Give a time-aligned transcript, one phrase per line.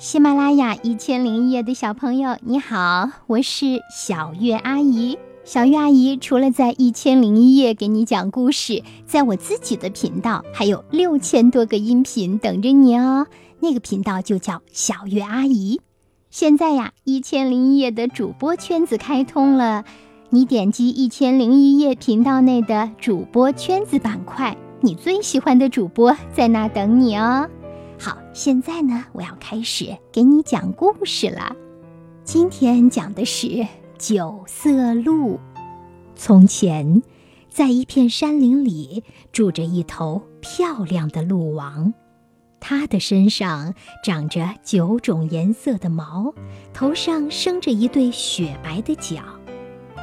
[0.00, 5.18] 喜马拉雅一千零一夜的小朋友，你好，我是小月阿姨。
[5.44, 13.26] 小月阿姨除了在一千零一夜给你讲故事，在我自己的频道还有六千多个音频等着你哦。
[13.58, 15.82] 那个频道就叫小月阿姨。
[16.30, 19.84] 现在呀，一千零一夜的主播圈子开通了，
[20.30, 27.46] 你点击一千零一夜频道内的主播圈子板块，你最喜欢的主播在那等你哦。
[28.32, 31.54] 现在呢，我要开始给你讲故事了。
[32.22, 33.66] 今天讲的是
[33.98, 35.40] 九色鹿。
[36.14, 37.02] 从前，
[37.48, 39.02] 在一片山林里，
[39.32, 41.92] 住着一头漂亮的鹿王，
[42.60, 43.74] 它的身上
[44.04, 46.32] 长着九种颜色的毛，
[46.72, 49.22] 头上生着一对雪白的角，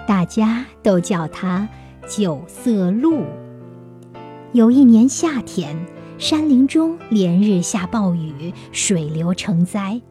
[0.06, 1.68] 大家都叫它
[2.10, 3.24] 九色鹿。
[4.52, 5.78] 有一年夏天。
[6.20, 10.02] 山林中连日下暴雨，水流成灾。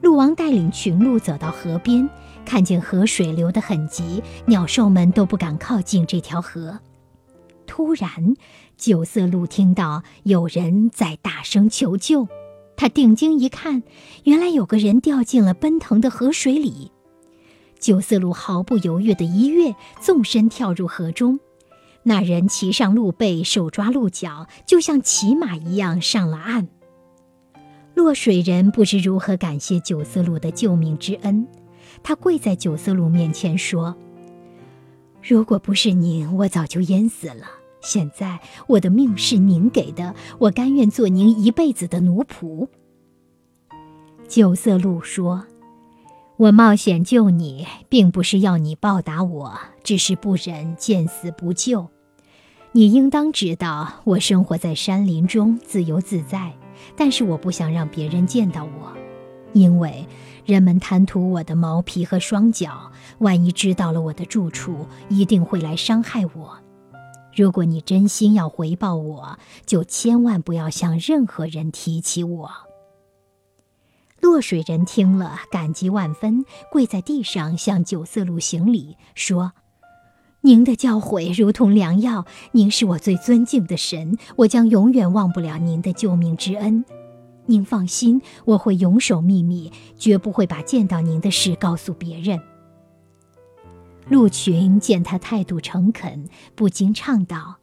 [0.00, 2.10] 鹿王带领群鹿走到河边，
[2.44, 6.80] 看见河水流得很急，鸟兽们都不敢靠近这条河。
[7.66, 8.34] 突然，
[8.76, 12.26] 九色鹿听到有人在大声求救，
[12.76, 13.84] 他定睛一看，
[14.24, 16.90] 原来有个人掉进了奔腾的河水里。
[17.78, 21.38] 九色鹿毫不犹豫地一跃，纵身跳入河中。
[22.06, 26.68] 那人骑上鹿背，手抓鹿角，就像骑马一样上了岸。
[27.94, 31.46] 落水人不知如何感谢九色鹿的救命之恩，
[32.02, 33.96] 他跪在九色鹿面前说
[35.22, 37.46] ：“如果不是您，我早就淹死了。
[37.80, 42.68] 现在我的命是您给的，我甘愿做您一辈子的奴仆。”
[44.28, 45.46] 九色鹿说
[46.36, 51.88] ：“我冒险救你，并不是要你报答我，只是不忍见死不救。”
[52.76, 56.52] 你应当知道，我生活在山林中，自由自在。
[56.96, 58.92] 但是我不想让别人见到我，
[59.52, 60.04] 因为
[60.44, 66.58] 人们贪图我的毛皮和双脚，万一知道了我的住处，一定会来伤害我。
[67.32, 72.50] 如果你真心要回报我，就千万不要向任何人提起我。
[74.20, 79.52] 落水人听了，感激万分，跪在地上向九色鹿行礼，说。
[80.44, 86.84] 您的教诲如同良药，您是我最尊敬的神，我将永远忘不了您的救命之恩。
[87.46, 92.38] 您放心，我会永守秘密，绝不会把见到您的事告诉别人。
[94.10, 97.56] 鹿群见他态度诚恳，不禁唱道：“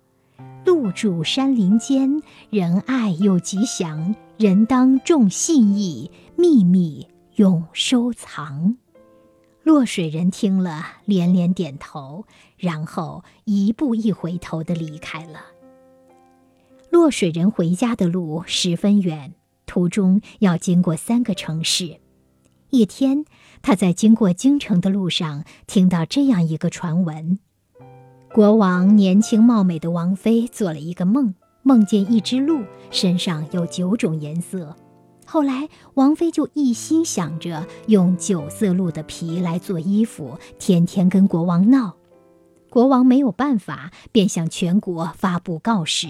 [0.66, 8.76] 鹿住山林间，仁爱又吉祥，人当重信义，秘密永收藏。”
[9.64, 12.26] 落水人听了，连连点头，
[12.58, 15.40] 然后一步一回头的离开了。
[16.90, 19.34] 落水人回家的路十分远，
[19.68, 22.00] 途中要经过三个城市。
[22.72, 23.24] 一天，
[23.62, 27.38] 他在经过京城的路上，听到这样一个传闻：
[28.34, 34.76] 国王年轻貌美的王妃做了一个梦，梦见一只鹿，身上有九种颜色。
[35.32, 41.96] 后来，王妃就一心想着用九色鹿的皮来做衣服，天天跟国王闹。
[42.70, 46.10] 国王没有办法，便向全国发布告示：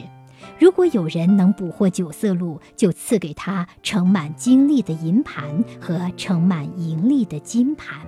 [0.57, 7.99] 如果有人能捕获九色鹿，就赐给他盛满金粒的银盘和盛满银粒的金盘。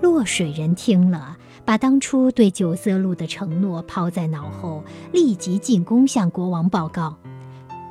[0.00, 7.16] 落水人听了，把当初对九色鹿的承诺抛在脑后，立即进宫向国王报告。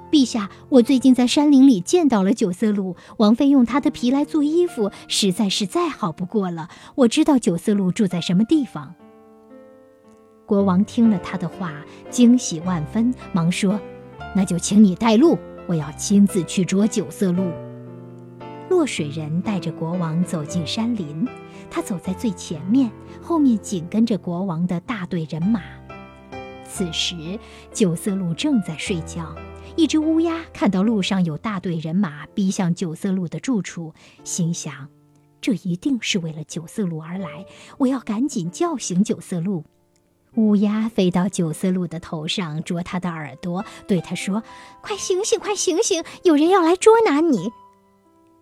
[0.09, 2.95] 陛下，我最近在山林里见到了九色鹿。
[3.17, 6.69] 王妃用它的皮来做衣服，实在是再好不过了。
[6.95, 8.95] 我知道九色鹿住在什么地方。
[10.45, 11.73] 国王听了他的话，
[12.09, 13.79] 惊喜万分，忙说
[14.35, 15.37] ：“那就请你带路，
[15.67, 17.51] 我要亲自去捉九色鹿。”
[18.67, 21.27] 落水人带着国王走进山林，
[21.69, 22.89] 他走在最前面，
[23.21, 25.61] 后面紧跟着国王的大队人马。
[26.69, 27.39] 此时，
[27.73, 29.35] 九色鹿正在睡觉。
[29.75, 33.93] 一只乌鸦看到路上有大队人马逼向九色鹿的住处，
[34.23, 34.87] 心想：
[35.41, 37.45] 这一定是为了九色鹿而来，
[37.79, 39.65] 我要赶紧叫醒九色鹿。
[40.35, 44.43] 乌鸦飞到九色鹿的头上，啄它的耳朵，对它说
[44.83, 47.51] ：“快醒醒，快醒醒，有人要来捉拿你！”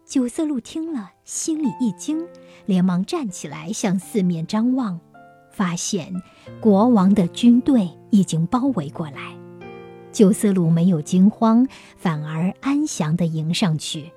[0.05, 2.25] 九色鹿听了，心里一惊，
[2.65, 4.99] 连忙站起来向四面张望，
[5.57, 6.13] 发现
[6.61, 9.35] 国王的军队已经包围过来。
[10.11, 11.67] 九色鹿没有惊慌，
[11.97, 14.11] 反而安详地迎上去，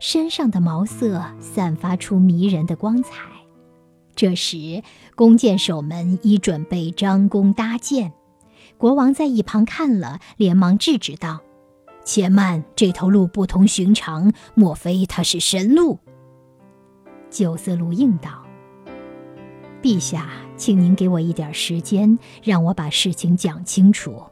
[0.00, 3.22] 身上的毛色散发出迷人的光彩。
[4.14, 4.82] 这时，
[5.16, 8.12] 弓箭手们已准备张弓搭箭。
[8.76, 11.40] 国王在一旁看了，连忙制止道
[12.04, 15.98] ：“且慢，这头鹿不同寻常，莫非它是神鹿？
[17.30, 18.44] 九色鹿应道
[19.82, 20.28] ：“陛下，
[20.62, 24.22] 请您给我一点时间，让我把事情讲清楚。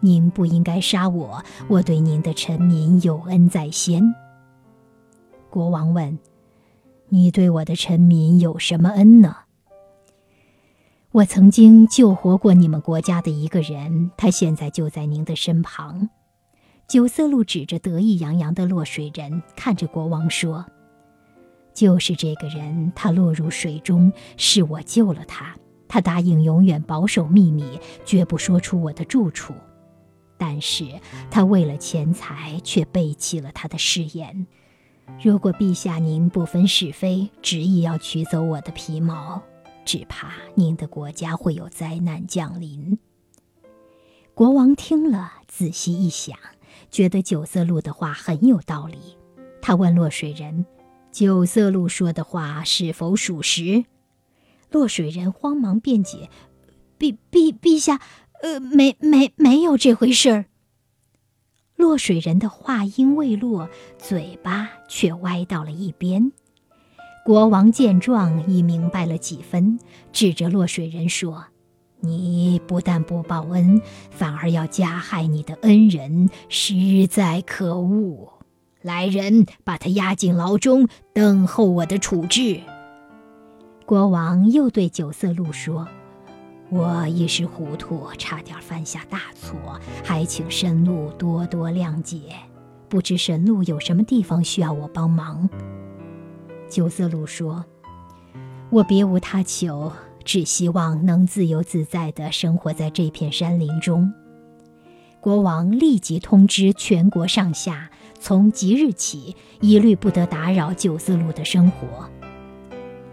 [0.00, 4.02] 您不应该杀我，我对您的臣民有恩在先。”
[5.48, 6.18] 国王问
[7.08, 9.36] ：“你对我的臣民有什么恩呢？”
[11.14, 16.10] 我曾经救活过你们国家的一个人，他现在就在您的身旁。
[16.88, 20.66] 九色鹿指着得意洋洋的落水人，看着国王说
[21.72, 25.56] ：“就是这个人，他落入水中，是我救了他。
[25.88, 29.54] 他答应永远保守秘密，绝不说出我的住处。
[30.38, 30.84] 但是
[31.30, 34.46] 他为了钱财，却背弃了他的誓言。
[35.22, 39.42] 如果陛下您不分是非，执意要取走我的皮毛。”
[39.86, 42.98] 只怕您的国家会有灾难降临。
[44.34, 46.36] 国王听了，仔细一想，
[46.90, 49.16] 觉得九色鹿的话很有道理。
[49.62, 50.66] 他问落水人
[51.12, 53.84] ：“九色鹿说的话是否属实？”
[54.70, 56.28] 落水人慌忙辩解
[56.98, 58.00] ：“陛陛陛下，
[58.42, 60.46] 呃，没没没有这回事儿。”
[61.76, 63.68] 落水人的话音未落，
[63.98, 66.32] 嘴巴却歪到了一边。
[67.24, 69.78] 国王见状，已明白了几分，
[70.12, 71.46] 指着落水人说
[72.00, 78.32] ：“你不但不报恩，反而要加害你的恩人，实在可恶！
[78.80, 82.60] 来人，把他押进牢中，等候我的处置。”
[83.86, 85.86] 国王又对九色鹿说
[86.70, 89.56] ：“我一时糊涂，差点犯下大错，
[90.02, 92.18] 还请神鹿多多谅解。
[92.88, 95.48] 不知神鹿有什么地方需要我帮忙？”
[96.68, 97.64] 九色鹿说
[98.70, 99.92] ：“我别无他求，
[100.24, 104.12] 只希望能自由自在地生活在这片山林中。”
[105.22, 112.10] 国王立即通知全国上下，从即日起一律不得打扰九色鹿的生活。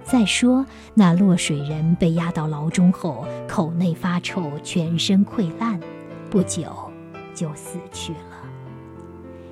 [0.04, 5.80] 再说，那落水人被押到牢中后，口内发臭，全身溃烂，
[6.30, 6.92] 不久
[7.34, 8.20] 就死去了。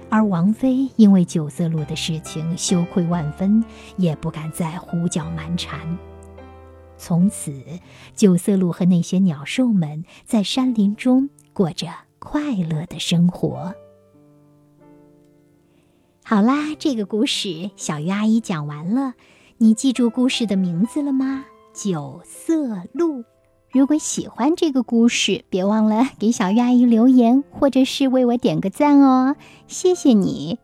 [0.10, 3.64] 而王妃因为九色鹿的事情羞愧万分，
[3.96, 5.80] 也不敢再胡搅蛮缠。
[6.98, 7.52] 从此，
[8.14, 11.88] 九色鹿和那些鸟兽们在山林中过着
[12.20, 13.74] 快乐的生活。
[16.24, 19.16] 好啦，这个故事小鱼阿姨讲完了，
[19.62, 21.46] 你记住故事的名字了吗？
[21.72, 23.24] 九色鹿。
[23.72, 29.36] 如果喜欢这个故事，别忘了给小鱼阿姨留言，或者是为我点个赞哦，
[29.68, 30.58] 谢谢你！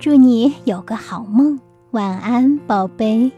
[0.00, 1.60] 祝你有个好梦，
[1.92, 3.30] 晚安，宝贝。